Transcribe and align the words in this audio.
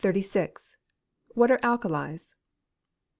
_What 1.35 1.51
are 1.51 1.59
alkalies? 1.61 2.33